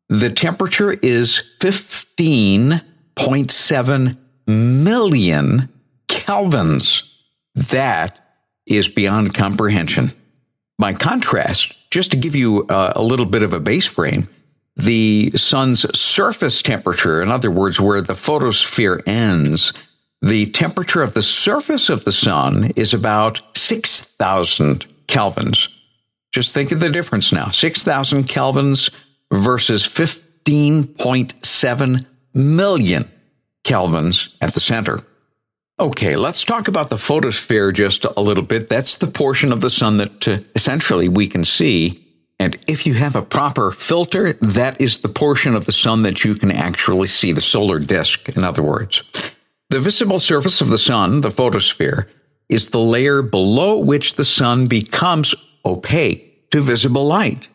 the 0.09 0.30
temperature 0.30 0.92
is 0.92 1.54
15.7 1.61 4.16
million 4.47 5.68
kelvins. 6.09 7.14
That 7.54 8.18
is 8.66 8.88
beyond 8.88 9.35
comprehension. 9.35 10.11
By 10.78 10.95
contrast, 10.95 11.77
just 11.90 12.12
to 12.12 12.16
give 12.16 12.37
you 12.37 12.64
a, 12.68 12.92
a 12.97 13.02
little 13.02 13.26
bit 13.26 13.42
of 13.42 13.52
a 13.52 13.61
base 13.61 13.85
frame, 13.87 14.26
the 14.76 15.30
sun's 15.33 15.85
surface 15.99 16.62
temperature, 16.62 17.21
in 17.23 17.30
other 17.30 17.50
words, 17.50 17.78
where 17.80 18.00
the 18.00 18.14
photosphere 18.14 19.00
ends, 19.07 19.73
the 20.23 20.47
temperature 20.47 21.02
of 21.02 21.12
the 21.14 21.23
surface 21.23 21.88
of 21.88 22.04
the 22.04 22.12
sun 22.12 22.71
is 22.76 22.95
about 22.95 23.42
6,000 23.57 24.87
kelvins. 25.07 25.75
Just 26.30 26.54
think 26.54 26.71
of 26.73 26.80
the 26.80 26.90
difference 26.90 27.33
now 27.33 27.49
6,000 27.50 28.25
kelvins 28.25 28.95
versus 29.33 29.85
15.7 29.85 32.07
million 32.35 33.11
kelvins 33.64 34.37
at 34.40 34.54
the 34.54 34.61
center. 34.61 35.00
Okay, 35.80 36.16
let's 36.16 36.42
talk 36.42 36.66
about 36.66 36.90
the 36.90 36.99
photosphere 36.99 37.70
just 37.70 38.04
a 38.04 38.20
little 38.20 38.42
bit. 38.42 38.68
That's 38.68 38.97
the 38.97 39.06
portion 39.06 39.52
of 39.52 39.61
the 39.61 39.70
sun 39.70 39.99
that 39.99 40.26
uh, 40.26 40.38
essentially 40.56 41.08
we 41.08 41.28
can 41.28 41.44
see. 41.44 42.04
And 42.40 42.58
if 42.66 42.85
you 42.85 42.94
have 42.94 43.14
a 43.14 43.23
proper 43.23 43.70
filter, 43.70 44.32
that 44.32 44.80
is 44.80 44.99
the 44.99 45.08
portion 45.08 45.54
of 45.54 45.66
the 45.66 45.73
sun 45.73 46.02
that 46.02 46.25
you 46.25 46.35
can 46.35 46.50
actually 46.50 47.06
see, 47.06 47.30
the 47.30 47.40
solar 47.40 47.78
disk, 47.78 48.28
in 48.28 48.42
other 48.42 48.62
words. 48.62 49.04
The 49.70 49.78
visible 49.78 50.18
surface 50.18 50.61
of 50.61 50.68
the 50.68 50.78
sun, 50.78 51.20
the 51.20 51.30
photosphere, 51.30 52.08
is 52.49 52.70
the 52.70 52.80
layer 52.80 53.23
below 53.23 53.78
which 53.78 54.14
the 54.14 54.25
sun 54.25 54.66
becomes 54.66 55.32
opaque 55.64 56.50
to 56.50 56.61
visible 56.61 57.06
light. 57.06 57.49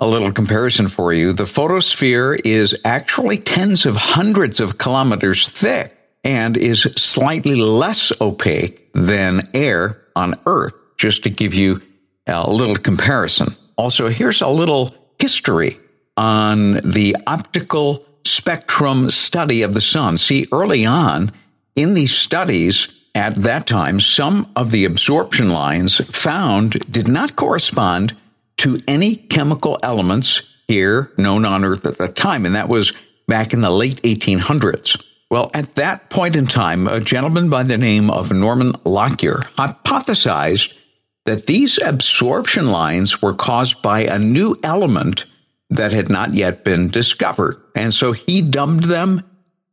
A 0.00 0.06
little 0.06 0.32
comparison 0.32 0.88
for 0.88 1.14
you 1.14 1.32
the 1.32 1.46
photosphere 1.46 2.34
is 2.44 2.78
actually 2.84 3.38
tens 3.38 3.86
of 3.86 3.96
hundreds 3.96 4.60
of 4.60 4.76
kilometers 4.76 5.48
thick 5.48 5.96
and 6.24 6.56
is 6.56 6.82
slightly 6.96 7.54
less 7.54 8.12
opaque 8.20 8.92
than 8.94 9.42
air 9.52 10.00
on 10.16 10.34
Earth, 10.46 10.74
just 10.96 11.22
to 11.24 11.30
give 11.30 11.54
you 11.54 11.80
a 12.26 12.50
little 12.50 12.76
comparison. 12.76 13.52
Also, 13.76 14.08
here's 14.08 14.40
a 14.40 14.48
little 14.48 14.94
history 15.20 15.78
on 16.16 16.74
the 16.74 17.16
optical 17.26 18.04
spectrum 18.24 19.10
study 19.10 19.62
of 19.62 19.74
the 19.74 19.80
sun. 19.80 20.16
See, 20.16 20.46
early 20.50 20.86
on, 20.86 21.32
in 21.76 21.94
these 21.94 22.16
studies 22.16 23.04
at 23.14 23.34
that 23.36 23.66
time, 23.66 24.00
some 24.00 24.50
of 24.56 24.70
the 24.70 24.84
absorption 24.84 25.50
lines 25.50 25.98
found 26.16 26.72
did 26.90 27.08
not 27.08 27.36
correspond 27.36 28.16
to 28.58 28.78
any 28.88 29.16
chemical 29.16 29.78
elements 29.82 30.54
here 30.68 31.12
known 31.18 31.44
on 31.44 31.64
Earth 31.64 31.84
at 31.84 31.98
the 31.98 32.08
time, 32.08 32.46
and 32.46 32.54
that 32.54 32.68
was 32.68 32.92
back 33.26 33.52
in 33.52 33.60
the 33.60 33.70
late 33.70 34.00
1800s. 34.02 35.02
Well, 35.30 35.50
at 35.54 35.74
that 35.76 36.10
point 36.10 36.36
in 36.36 36.46
time, 36.46 36.86
a 36.86 37.00
gentleman 37.00 37.50
by 37.50 37.62
the 37.62 37.78
name 37.78 38.10
of 38.10 38.32
Norman 38.32 38.72
Lockyer 38.84 39.40
hypothesized 39.56 40.78
that 41.24 41.46
these 41.46 41.80
absorption 41.82 42.70
lines 42.70 43.22
were 43.22 43.34
caused 43.34 43.82
by 43.82 44.00
a 44.00 44.18
new 44.18 44.54
element 44.62 45.26
that 45.70 45.92
had 45.92 46.10
not 46.10 46.34
yet 46.34 46.62
been 46.62 46.88
discovered. 46.88 47.60
And 47.74 47.92
so 47.92 48.12
he 48.12 48.42
dubbed 48.42 48.84
them 48.84 49.22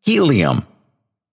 helium. 0.04 0.66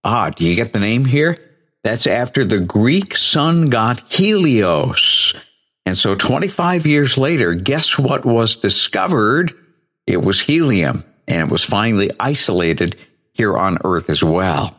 Ah, 0.04 0.30
do 0.30 0.44
you 0.44 0.56
get 0.56 0.72
the 0.72 0.80
name 0.80 1.04
here? 1.04 1.36
That's 1.84 2.06
after 2.06 2.44
the 2.44 2.60
Greek 2.60 3.16
sun 3.16 3.66
god 3.66 4.02
Helios. 4.10 5.34
And 5.86 5.96
so 5.96 6.14
25 6.14 6.86
years 6.86 7.16
later, 7.16 7.54
guess 7.54 7.98
what 7.98 8.24
was 8.26 8.56
discovered? 8.56 9.52
It 10.06 10.22
was 10.22 10.40
helium, 10.40 11.04
and 11.26 11.48
it 11.48 11.52
was 11.52 11.64
finally 11.64 12.10
isolated 12.20 12.96
here 13.38 13.56
on 13.56 13.78
Earth 13.84 14.10
as 14.10 14.22
well. 14.22 14.76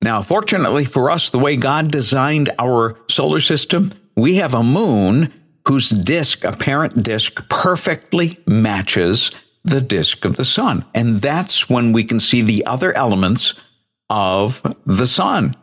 Now, 0.00 0.22
fortunately 0.22 0.84
for 0.84 1.10
us, 1.10 1.28
the 1.28 1.38
way 1.38 1.56
God 1.56 1.90
designed 1.90 2.50
our 2.58 2.98
solar 3.10 3.40
system, 3.40 3.90
we 4.16 4.36
have 4.36 4.54
a 4.54 4.62
moon 4.62 5.32
whose 5.66 5.90
disk, 5.90 6.44
apparent 6.44 7.02
disk, 7.02 7.46
perfectly 7.50 8.30
matches 8.46 9.32
the 9.64 9.80
disk 9.80 10.24
of 10.24 10.36
the 10.36 10.44
sun. 10.44 10.84
And 10.94 11.18
that's 11.18 11.68
when 11.68 11.92
we 11.92 12.04
can 12.04 12.20
see 12.20 12.40
the 12.40 12.64
other 12.64 12.96
elements 12.96 13.60
of 14.08 14.62
the 14.86 15.06
sun. 15.06 15.54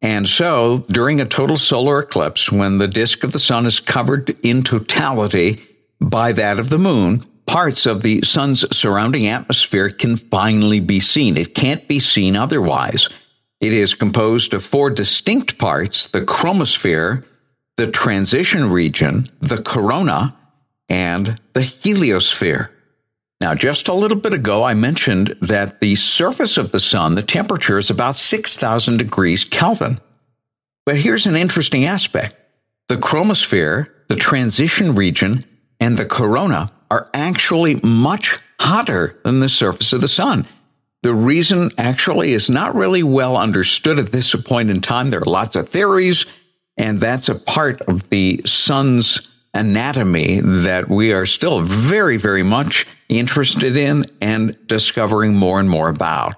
And 0.00 0.28
so 0.28 0.84
during 0.88 1.20
a 1.20 1.26
total 1.26 1.56
solar 1.56 1.98
eclipse, 1.98 2.52
when 2.52 2.78
the 2.78 2.86
disk 2.86 3.24
of 3.24 3.32
the 3.32 3.40
sun 3.40 3.66
is 3.66 3.80
covered 3.80 4.36
in 4.44 4.62
totality 4.62 5.60
by 6.00 6.32
that 6.32 6.60
of 6.60 6.68
the 6.68 6.78
moon, 6.78 7.24
parts 7.58 7.86
of 7.86 8.02
the 8.02 8.22
sun's 8.22 8.64
surrounding 8.76 9.26
atmosphere 9.26 9.90
can 9.90 10.14
finally 10.14 10.78
be 10.78 11.00
seen. 11.00 11.36
It 11.36 11.56
can't 11.56 11.88
be 11.88 11.98
seen 11.98 12.36
otherwise. 12.36 13.08
It 13.60 13.72
is 13.72 13.94
composed 13.94 14.54
of 14.54 14.64
four 14.64 14.90
distinct 14.90 15.58
parts 15.58 16.06
the 16.06 16.20
chromosphere, 16.20 17.24
the 17.76 17.90
transition 17.90 18.70
region, 18.70 19.24
the 19.40 19.60
corona, 19.60 20.36
and 20.88 21.36
the 21.52 21.62
heliosphere. 21.62 22.70
Now, 23.40 23.56
just 23.56 23.88
a 23.88 23.92
little 23.92 24.20
bit 24.20 24.34
ago, 24.34 24.62
I 24.62 24.74
mentioned 24.74 25.34
that 25.40 25.80
the 25.80 25.96
surface 25.96 26.58
of 26.58 26.70
the 26.70 26.78
sun, 26.78 27.14
the 27.14 27.22
temperature 27.22 27.78
is 27.78 27.90
about 27.90 28.14
6,000 28.14 28.98
degrees 28.98 29.44
Kelvin. 29.44 29.98
But 30.86 30.98
here's 30.98 31.26
an 31.26 31.34
interesting 31.34 31.86
aspect. 31.86 32.36
The 32.86 32.94
chromosphere, 32.94 33.88
the 34.06 34.14
transition 34.14 34.94
region, 34.94 35.42
and 35.80 35.96
the 35.96 36.06
corona 36.06 36.70
are 36.90 37.10
actually 37.12 37.80
much 37.82 38.38
hotter 38.60 39.18
than 39.24 39.40
the 39.40 39.48
surface 39.48 39.92
of 39.92 40.00
the 40.00 40.08
sun. 40.08 40.46
The 41.02 41.14
reason 41.14 41.70
actually 41.78 42.32
is 42.32 42.50
not 42.50 42.74
really 42.74 43.02
well 43.02 43.36
understood 43.36 43.98
at 43.98 44.10
this 44.12 44.34
point 44.34 44.70
in 44.70 44.80
time. 44.80 45.10
There 45.10 45.20
are 45.20 45.24
lots 45.24 45.54
of 45.54 45.68
theories, 45.68 46.26
and 46.76 46.98
that's 46.98 47.28
a 47.28 47.38
part 47.38 47.80
of 47.82 48.10
the 48.10 48.42
sun's 48.44 49.36
anatomy 49.54 50.40
that 50.40 50.88
we 50.88 51.12
are 51.12 51.26
still 51.26 51.60
very, 51.60 52.16
very 52.16 52.42
much 52.42 52.86
interested 53.08 53.76
in 53.76 54.04
and 54.20 54.56
discovering 54.66 55.34
more 55.34 55.60
and 55.60 55.70
more 55.70 55.88
about. 55.88 56.34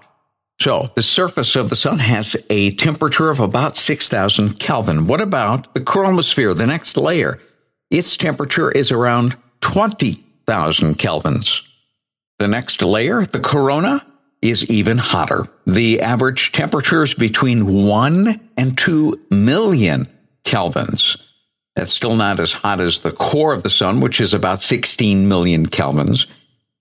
So, 0.60 0.90
the 0.94 1.02
surface 1.02 1.56
of 1.56 1.70
the 1.70 1.76
sun 1.76 1.98
has 1.98 2.36
a 2.50 2.72
temperature 2.72 3.30
of 3.30 3.40
about 3.40 3.76
6,000 3.76 4.58
Kelvin. 4.58 5.06
What 5.06 5.22
about 5.22 5.72
the 5.72 5.80
chromosphere, 5.80 6.54
the 6.54 6.66
next 6.66 6.98
layer? 6.98 7.38
Its 7.90 8.14
temperature 8.16 8.70
is 8.70 8.92
around 8.92 9.36
20,000 10.50 10.98
kelvins. 10.98 11.72
The 12.40 12.48
next 12.48 12.82
layer, 12.82 13.24
the 13.24 13.38
corona, 13.38 14.04
is 14.42 14.68
even 14.68 14.98
hotter. 14.98 15.46
The 15.64 16.00
average 16.00 16.50
temperature 16.50 17.04
is 17.04 17.14
between 17.14 17.84
1 17.86 18.50
and 18.56 18.76
2 18.76 19.26
million 19.30 20.08
kelvins. 20.42 21.24
That's 21.76 21.92
still 21.92 22.16
not 22.16 22.40
as 22.40 22.52
hot 22.52 22.80
as 22.80 23.02
the 23.02 23.12
core 23.12 23.54
of 23.54 23.62
the 23.62 23.70
sun, 23.70 24.00
which 24.00 24.20
is 24.20 24.34
about 24.34 24.58
16 24.58 25.28
million 25.28 25.66
kelvins. 25.66 26.26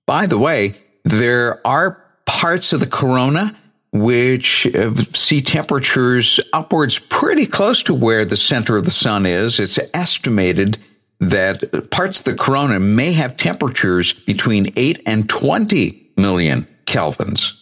By 0.08 0.26
the 0.26 0.40
way, 0.40 0.74
there 1.04 1.66
are 1.68 2.04
parts 2.26 2.74
of 2.74 2.80
the 2.80 2.88
corona 2.88 3.56
which 3.92 4.66
uh, 4.76 4.96
see 4.96 5.42
temperatures 5.42 6.40
upwards 6.54 6.98
pretty 6.98 7.46
close 7.46 7.84
to 7.84 7.94
where 7.94 8.26
the 8.26 8.38
center 8.38 8.78
of 8.78 8.86
the 8.86 8.92
sun 8.92 9.28
is. 9.28 9.60
It's 9.60 9.78
estimated 9.94 10.80
that 11.20 11.90
parts 11.92 12.20
of 12.20 12.26
the 12.26 12.36
corona 12.36 12.80
may 12.80 13.14
have 13.14 13.38
temperatures 13.38 14.14
between 14.14 14.74
8 14.76 15.02
and 15.06 15.30
20 15.30 16.12
million 16.18 16.68
kelvins. 16.86 17.56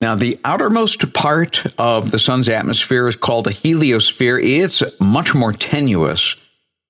Now, 0.00 0.14
the 0.14 0.38
outermost 0.44 1.14
part 1.14 1.64
of 1.78 2.10
the 2.10 2.18
sun's 2.18 2.48
atmosphere 2.48 3.08
is 3.08 3.16
called 3.16 3.46
a 3.46 3.50
heliosphere. 3.50 4.38
It's 4.42 4.82
much 5.00 5.34
more 5.34 5.52
tenuous. 5.52 6.36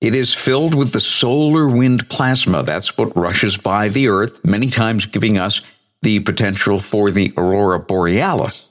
It 0.01 0.13
is 0.13 0.33
filled 0.33 0.75
with 0.75 0.91
the 0.91 0.99
solar 0.99 1.67
wind 1.67 2.09
plasma. 2.09 2.63
That's 2.63 2.97
what 2.97 3.15
rushes 3.15 3.57
by 3.57 3.87
the 3.89 4.09
Earth, 4.09 4.43
many 4.45 4.67
times 4.67 5.05
giving 5.05 5.37
us 5.37 5.61
the 6.01 6.19
potential 6.19 6.79
for 6.79 7.09
the 7.09 7.33
aurora 7.37 7.79
borealis. 7.79 8.67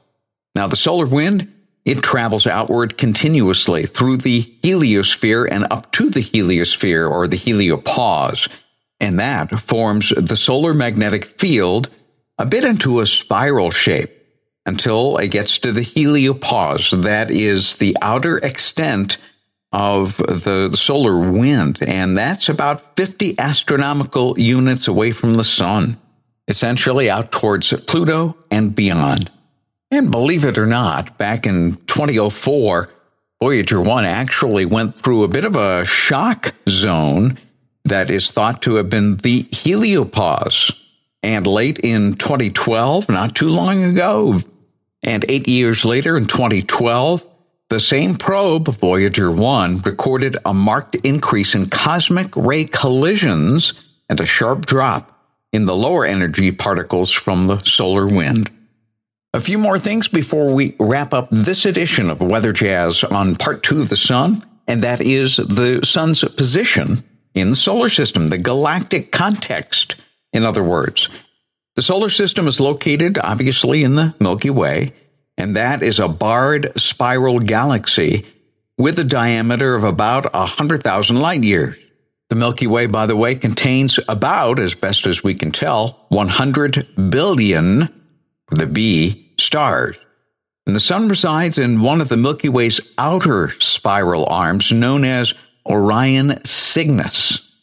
Now, 0.55 0.67
the 0.67 0.77
solar 0.77 1.07
wind, 1.07 1.53
it 1.87 2.03
travels 2.03 2.47
outward 2.49 2.99
continuously 2.99 3.85
through 3.85 4.19
the 4.19 4.43
heliosphere 4.43 5.47
and 5.49 5.67
up 5.71 5.93
to 5.93 6.11
the 6.11 6.21
heliosphere 6.21 7.09
or 7.09 7.29
the 7.29 7.37
heliopause. 7.37 8.49
And 8.99 9.21
that 9.21 9.61
forms 9.61 10.09
the 10.11 10.37
solar 10.37 10.75
magnetic 10.75 11.25
field 11.25 11.89
a 12.39 12.45
bit 12.45 12.65
into 12.65 12.99
a 12.99 13.07
spiral 13.07 13.71
shape 13.71 14.11
until 14.67 15.17
it 15.19 15.29
gets 15.29 15.61
to 15.61 15.71
the 15.71 15.83
heliopause. 15.83 17.03
That 17.03 17.31
is 17.31 17.77
the 17.77 17.97
outer 18.03 18.39
extent 18.39 19.19
of 19.73 20.17
the 20.17 20.71
solar 20.73 21.31
wind, 21.31 21.79
and 21.83 22.17
that's 22.17 22.49
about 22.49 22.97
50 22.97 23.39
astronomical 23.39 24.39
units 24.39 24.89
away 24.89 25.13
from 25.13 25.35
the 25.35 25.45
sun, 25.45 25.99
essentially 26.49 27.11
out 27.11 27.31
towards 27.31 27.73
Pluto 27.83 28.37
and 28.51 28.75
beyond. 28.75 29.31
And 29.91 30.11
believe 30.11 30.45
it 30.45 30.59
or 30.59 30.67
not, 30.67 31.17
back 31.17 31.47
in 31.47 31.77
2004, 31.87 32.91
Voyager 33.41 33.81
1 33.81 34.05
actually 34.05 34.67
went 34.67 34.95
through 34.95 35.23
a 35.23 35.29
bit 35.29 35.45
of 35.45 35.55
a 35.55 35.85
shock 35.85 36.53
zone 36.69 37.39
that 37.85 38.11
is 38.11 38.31
thought 38.31 38.63
to 38.63 38.77
have 38.77 38.91
been 38.91 39.17
the 39.19 39.45
heliopause. 39.45 40.73
And 41.23 41.47
late 41.47 41.79
in 41.79 42.15
2012, 42.15 43.09
not 43.09 43.35
too 43.35 43.49
long 43.49 43.85
ago, 43.85 44.41
and 45.05 45.25
eight 45.29 45.47
years 45.47 45.85
later 45.85 46.17
in 46.17 46.27
2012, 46.27 47.25
the 47.69 47.81
same 47.81 48.17
probe, 48.17 48.69
Voyager 48.69 49.31
1, 49.31 49.81
recorded 49.81 50.37
a 50.45 50.55
marked 50.55 50.95
increase 50.97 51.55
in 51.55 51.69
cosmic 51.69 52.35
ray 52.37 52.65
collisions 52.65 53.85
and 54.09 54.21
a 54.21 54.27
sharp 54.27 54.67
drop 54.67 55.13
in 55.53 55.65
the 55.65 55.75
lower 55.75 56.05
energy 56.05 56.53
particles 56.53 57.11
from 57.11 57.47
the 57.47 57.59
solar 57.59 58.07
wind. 58.07 58.51
A 59.37 59.41
few 59.41 59.59
more 59.59 59.79
things 59.79 60.09
before 60.09 60.55
we 60.55 60.75
wrap 60.81 61.13
up 61.13 61.29
this 61.29 61.67
edition 61.67 62.09
of 62.09 62.23
Weather 62.23 62.55
Jazz 62.55 63.05
on 63.05 63.37
part 63.37 63.63
two 63.63 63.81
of 63.81 63.91
the 63.91 63.95
sun, 63.97 64.43
and 64.67 64.81
that 64.81 65.03
is 65.03 65.37
the 65.37 65.85
sun's 65.85 66.25
position 66.25 67.05
in 67.35 67.51
the 67.51 67.55
solar 67.55 67.91
system, 67.91 68.29
the 68.29 68.39
galactic 68.39 69.13
context, 69.13 69.97
in 70.33 70.43
other 70.43 70.63
words. 70.65 71.11
The 71.75 71.83
solar 71.83 72.09
system 72.09 72.47
is 72.47 72.63
located, 72.63 73.19
obviously, 73.19 73.85
in 73.85 73.95
the 73.95 74.15
Milky 74.21 74.49
Way, 74.49 74.95
and 75.37 75.55
that 75.55 75.83
is 75.83 75.99
a 75.99 76.09
barred 76.09 76.73
spiral 76.81 77.39
galaxy 77.39 78.25
with 78.79 78.99
a 78.99 79.05
diameter 79.05 79.75
of 79.75 79.85
about 79.85 80.33
100,000 80.33 81.21
light 81.21 81.43
years. 81.43 81.77
The 82.31 82.37
Milky 82.37 82.67
Way, 82.67 82.87
by 82.87 83.05
the 83.05 83.17
way, 83.17 83.35
contains 83.35 84.01
about, 84.09 84.59
as 84.59 84.75
best 84.75 85.07
as 85.07 85.23
we 85.23 85.35
can 85.35 85.53
tell, 85.53 86.07
100 86.09 87.11
billion, 87.11 87.91
the 88.51 88.67
B, 88.67 89.25
stars. 89.39 89.99
And 90.67 90.75
the 90.75 90.81
Sun 90.81 91.09
resides 91.09 91.59
in 91.59 91.81
one 91.81 92.01
of 92.01 92.09
the 92.09 92.17
Milky 92.17 92.49
Way's 92.49 92.81
outer 92.99 93.51
spiral 93.51 94.27
arms 94.27 94.73
known 94.73 95.05
as 95.05 95.35
Orion 95.65 96.45
Cygnus. 96.45 97.55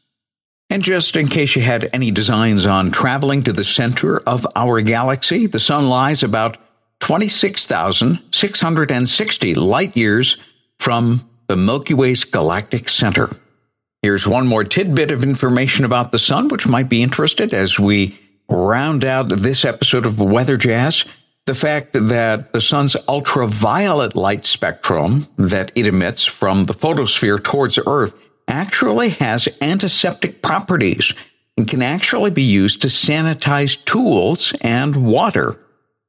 And 0.70 0.82
just 0.82 1.16
in 1.16 1.28
case 1.28 1.56
you 1.56 1.62
had 1.62 1.90
any 1.94 2.12
designs 2.12 2.66
on 2.66 2.92
traveling 2.92 3.44
to 3.44 3.54
the 3.54 3.64
center 3.64 4.20
of 4.22 4.48
our 4.56 4.82
galaxy, 4.82 5.46
the 5.46 5.60
sun 5.60 5.88
lies 5.88 6.24
about 6.24 6.58
26,660 7.02 9.54
light 9.56 9.96
years 9.96 10.42
from 10.80 11.30
the 11.48 11.58
Milky 11.58 11.94
Way's 11.94 12.24
galactic 12.24 12.90
center. 12.90 13.30
Here's 14.02 14.28
one 14.28 14.48
more 14.48 14.64
tidbit 14.64 15.12
of 15.12 15.24
information 15.24 15.86
about 15.86 16.12
the 16.12 16.18
sun, 16.18 16.48
which 16.48 16.68
might 16.68 16.90
be 16.90 17.04
interested 17.04 17.54
as 17.54 17.80
we 17.80 18.18
round 18.50 19.06
out 19.06 19.30
this 19.30 19.64
episode 19.64 20.06
of 20.06 20.20
Weather 20.20 20.58
Jazz. 20.58 21.06
The 21.46 21.54
fact 21.54 21.94
that 21.94 22.54
the 22.54 22.62
sun's 22.62 22.96
ultraviolet 23.08 24.16
light 24.16 24.46
spectrum 24.46 25.28
that 25.38 25.74
it 25.76 25.86
emits 25.86 26.26
from 26.26 26.64
the 26.64 26.74
photosphere 26.74 27.38
towards 27.38 27.78
Earth 27.86 28.18
actually 28.48 29.10
has 29.10 29.50
antiseptic 29.62 30.42
properties 30.42 31.14
and 31.58 31.68
can 31.68 31.82
actually 31.82 32.32
be 32.32 32.44
used 32.44 32.82
to 32.82 32.88
sanitize 32.88 33.84
tools 33.84 34.56
and 34.62 35.06
water. 35.06 35.60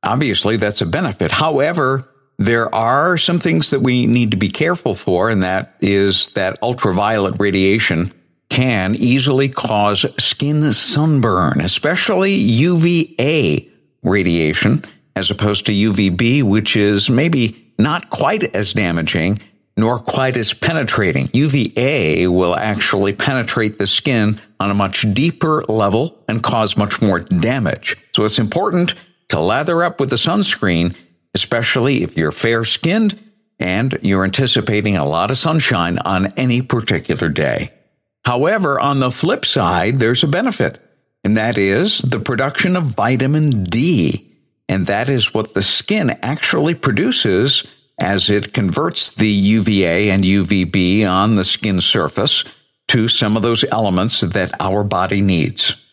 Obviously, 0.05 0.57
that's 0.57 0.81
a 0.81 0.87
benefit. 0.87 1.33
However, 1.33 2.09
there 2.38 2.73
are 2.75 3.16
some 3.16 3.38
things 3.40 3.70
that 3.70 3.81
we 3.81 4.07
need 4.07 4.31
to 4.31 4.37
be 4.37 4.49
careful 4.49 4.94
for, 4.94 5.31
and 5.31 5.42
that 5.42 5.75
is 5.81 6.29
that 6.29 6.62
ultraviolet 6.62 7.40
radiation 7.40 8.12
can 8.51 8.94
easily 8.94 9.49
cause 9.49 10.07
skin 10.23 10.70
sunburn, 10.73 11.61
especially 11.61 12.35
UVA 12.35 13.68
radiation, 14.03 14.85
as 15.16 15.31
opposed 15.31 15.66
to 15.66 15.72
UVB, 15.72 16.42
which 16.42 16.77
is 16.77 17.09
maybe 17.09 17.72
not 17.79 18.11
quite 18.11 18.55
as 18.55 18.72
damaging 18.72 19.38
nor 19.77 19.98
quite 19.98 20.37
as 20.37 20.55
penetrating. 20.55 21.29
UVA 21.33 22.29
will 22.29 22.55
actually 22.55 23.12
penetrate 23.12 23.79
the 23.79 23.87
skin 23.87 24.40
on 24.61 24.70
a 24.70 24.74
much 24.74 25.05
deeper 25.14 25.64
level 25.68 26.22
and 26.29 26.42
cause 26.42 26.77
much 26.77 27.03
more 27.03 27.20
damage. 27.20 27.96
So 28.14 28.24
it's 28.24 28.38
important 28.38 28.94
to 29.31 29.40
lather 29.40 29.83
up 29.83 29.98
with 29.98 30.11
the 30.11 30.16
sunscreen, 30.16 30.96
especially 31.35 32.03
if 32.03 32.16
you're 32.16 32.31
fair 32.31 32.62
skinned 32.64 33.18
and 33.59 33.98
you're 34.03 34.24
anticipating 34.24 34.96
a 34.96 35.05
lot 35.05 35.31
of 35.31 35.38
sunshine 35.38 35.98
on 35.98 36.33
any 36.37 36.62
particular 36.62 37.29
day. 37.29 37.72
However, 38.24 38.81
on 38.81 39.00
the 39.00 39.11
flip 39.11 39.44
side, 39.44 39.98
there's 39.98 40.22
a 40.22 40.29
benefit, 40.29 40.79
and 41.24 41.37
that 41.37 41.59
is 41.59 41.98
the 41.98 42.20
production 42.20 42.74
of 42.77 42.85
vitamin 42.85 43.64
D. 43.64 44.34
And 44.68 44.87
that 44.87 45.09
is 45.09 45.35
what 45.35 45.55
the 45.55 45.62
skin 45.62 46.11
actually 46.22 46.74
produces 46.74 47.66
as 48.00 48.31
it 48.31 48.53
converts 48.53 49.11
the 49.11 49.29
UVA 49.29 50.11
and 50.11 50.24
UVB 50.24 51.09
on 51.09 51.35
the 51.35 51.44
skin 51.44 51.81
surface 51.81 52.44
to 52.88 53.09
some 53.09 53.37
of 53.37 53.42
those 53.42 53.64
elements 53.64 54.20
that 54.20 54.53
our 54.61 54.85
body 54.85 55.20
needs. 55.20 55.85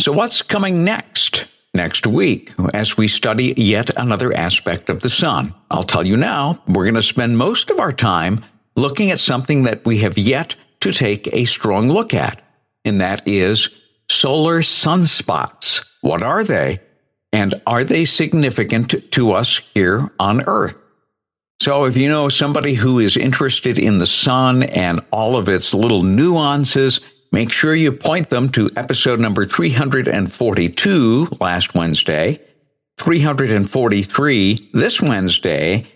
So, 0.00 0.12
what's 0.12 0.42
coming 0.42 0.84
next? 0.84 1.46
Next 1.72 2.04
week, 2.04 2.52
as 2.74 2.96
we 2.96 3.06
study 3.06 3.54
yet 3.56 3.96
another 3.96 4.36
aspect 4.36 4.88
of 4.88 5.02
the 5.02 5.08
sun. 5.08 5.54
I'll 5.70 5.84
tell 5.84 6.04
you 6.04 6.16
now, 6.16 6.60
we're 6.66 6.82
going 6.82 6.94
to 6.96 7.02
spend 7.02 7.38
most 7.38 7.70
of 7.70 7.78
our 7.78 7.92
time 7.92 8.44
looking 8.74 9.12
at 9.12 9.20
something 9.20 9.62
that 9.62 9.86
we 9.86 9.98
have 9.98 10.18
yet 10.18 10.56
to 10.80 10.92
take 10.92 11.32
a 11.32 11.44
strong 11.44 11.86
look 11.86 12.12
at, 12.12 12.42
and 12.84 13.00
that 13.00 13.28
is 13.28 13.84
solar 14.10 14.62
sunspots. 14.62 15.86
What 16.00 16.22
are 16.22 16.42
they? 16.42 16.80
And 17.32 17.54
are 17.66 17.84
they 17.84 18.04
significant 18.04 19.12
to 19.12 19.32
us 19.32 19.58
here 19.74 20.10
on 20.18 20.42
Earth? 20.46 20.82
So 21.60 21.84
if 21.84 21.96
you 21.96 22.08
know 22.08 22.28
somebody 22.28 22.74
who 22.74 22.98
is 22.98 23.16
interested 23.16 23.78
in 23.78 23.98
the 23.98 24.06
sun 24.06 24.62
and 24.62 25.00
all 25.10 25.36
of 25.36 25.48
its 25.48 25.74
little 25.74 26.02
nuances, 26.02 27.00
make 27.32 27.52
sure 27.52 27.74
you 27.74 27.92
point 27.92 28.30
them 28.30 28.48
to 28.50 28.70
episode 28.76 29.20
number 29.20 29.44
342 29.44 31.28
last 31.38 31.74
Wednesday, 31.74 32.40
343 32.98 34.70
this 34.72 35.02
Wednesday, 35.02 35.86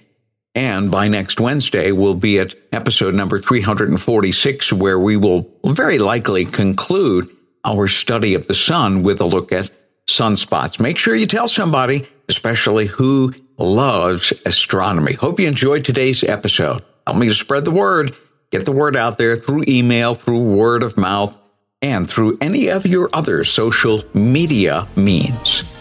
and 0.54 0.90
by 0.90 1.08
next 1.08 1.40
Wednesday, 1.40 1.90
we'll 1.90 2.14
be 2.14 2.38
at 2.38 2.54
episode 2.70 3.14
number 3.14 3.38
346, 3.38 4.72
where 4.72 4.98
we 4.98 5.16
will 5.16 5.50
very 5.64 5.98
likely 5.98 6.44
conclude 6.44 7.28
our 7.64 7.88
study 7.88 8.34
of 8.34 8.46
the 8.46 8.54
sun 8.54 9.02
with 9.02 9.20
a 9.20 9.24
look 9.24 9.50
at 9.50 9.70
sunspots. 10.16 10.80
Make 10.80 10.98
sure 10.98 11.14
you 11.14 11.26
tell 11.26 11.48
somebody, 11.48 12.06
especially 12.28 12.86
who 12.86 13.34
loves 13.58 14.32
astronomy. 14.46 15.14
Hope 15.14 15.40
you 15.40 15.46
enjoyed 15.48 15.84
today's 15.84 16.24
episode. 16.24 16.82
Help 17.06 17.18
me 17.18 17.28
to 17.28 17.34
spread 17.34 17.64
the 17.64 17.70
word. 17.70 18.16
Get 18.50 18.64
the 18.64 18.72
word 18.72 18.96
out 18.96 19.18
there 19.18 19.36
through 19.36 19.64
email, 19.66 20.14
through 20.14 20.40
word 20.40 20.82
of 20.82 20.96
mouth, 20.96 21.38
and 21.82 22.08
through 22.08 22.38
any 22.40 22.68
of 22.68 22.86
your 22.86 23.10
other 23.12 23.44
social 23.44 24.00
media 24.14 24.86
means. 24.96 25.76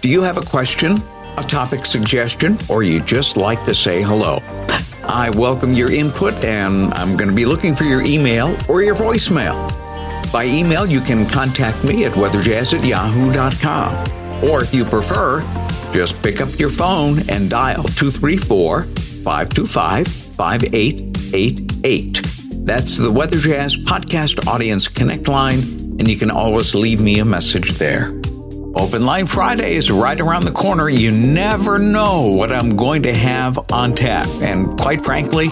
Do 0.00 0.08
you 0.08 0.22
have 0.22 0.36
a 0.36 0.42
question, 0.42 0.98
a 1.36 1.42
topic 1.42 1.86
suggestion, 1.86 2.58
or 2.68 2.82
you 2.82 3.00
just 3.00 3.36
like 3.36 3.64
to 3.64 3.74
say 3.74 4.02
hello? 4.02 4.42
I 5.08 5.30
welcome 5.30 5.72
your 5.72 5.90
input 5.90 6.44
and 6.44 6.92
I'm 6.94 7.16
going 7.16 7.30
to 7.30 7.34
be 7.34 7.44
looking 7.44 7.76
for 7.76 7.84
your 7.84 8.02
email 8.02 8.56
or 8.68 8.82
your 8.82 8.96
voicemail. 8.96 9.85
By 10.32 10.46
email, 10.46 10.86
you 10.86 11.00
can 11.00 11.26
contact 11.26 11.82
me 11.84 12.04
at 12.04 12.12
weatherjazz 12.12 12.76
at 12.76 12.84
yahoo.com. 12.84 14.44
Or 14.44 14.62
if 14.62 14.74
you 14.74 14.84
prefer, 14.84 15.40
just 15.92 16.22
pick 16.22 16.40
up 16.40 16.58
your 16.58 16.70
phone 16.70 17.28
and 17.30 17.48
dial 17.48 17.84
234 17.84 18.84
525 18.84 20.06
5888. 20.06 22.22
That's 22.66 22.98
the 22.98 23.10
Weather 23.10 23.38
Jazz 23.38 23.76
Podcast 23.76 24.46
Audience 24.46 24.88
Connect 24.88 25.28
line, 25.28 25.60
and 25.98 26.08
you 26.08 26.16
can 26.16 26.30
always 26.30 26.74
leave 26.74 27.00
me 27.00 27.20
a 27.20 27.24
message 27.24 27.72
there. 27.72 28.20
Open 28.74 29.06
Line 29.06 29.26
Friday 29.26 29.76
is 29.76 29.90
right 29.90 30.20
around 30.20 30.44
the 30.44 30.50
corner. 30.50 30.90
You 30.90 31.10
never 31.10 31.78
know 31.78 32.26
what 32.26 32.52
I'm 32.52 32.76
going 32.76 33.04
to 33.04 33.14
have 33.14 33.58
on 33.72 33.94
tap. 33.94 34.26
And 34.42 34.78
quite 34.78 35.00
frankly, 35.00 35.48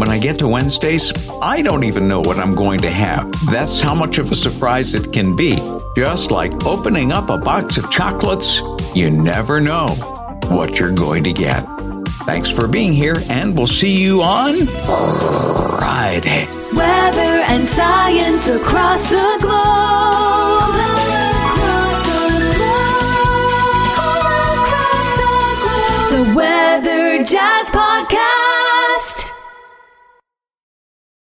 when 0.00 0.08
I 0.08 0.18
get 0.18 0.38
to 0.38 0.48
Wednesdays, 0.48 1.12
I 1.42 1.60
don't 1.60 1.84
even 1.84 2.08
know 2.08 2.20
what 2.20 2.38
I'm 2.38 2.54
going 2.54 2.80
to 2.80 2.90
have. 2.90 3.30
That's 3.50 3.82
how 3.82 3.94
much 3.94 4.16
of 4.16 4.32
a 4.32 4.34
surprise 4.34 4.94
it 4.94 5.12
can 5.12 5.36
be. 5.36 5.58
Just 5.94 6.30
like 6.30 6.64
opening 6.64 7.12
up 7.12 7.28
a 7.28 7.36
box 7.36 7.76
of 7.76 7.90
chocolates, 7.90 8.62
you 8.96 9.10
never 9.10 9.60
know 9.60 9.88
what 10.48 10.80
you're 10.80 10.90
going 10.90 11.22
to 11.24 11.34
get. 11.34 11.66
Thanks 12.24 12.48
for 12.50 12.66
being 12.66 12.94
here, 12.94 13.16
and 13.28 13.54
we'll 13.54 13.66
see 13.66 14.02
you 14.02 14.22
on 14.22 14.64
Friday. 15.76 16.46
Weather 16.72 17.44
and 17.52 17.68
science 17.68 18.48
across 18.48 19.06
the 19.10 19.36
globe. 19.42 20.76
Across 21.60 22.06
the, 22.06 22.56
globe. 22.56 23.52
Across 24.64 25.10
the, 25.20 25.28
globe. 25.60 26.26
the 26.26 26.34
Weather 26.34 27.22
Jazz 27.22 27.66
Podcast. 27.66 28.29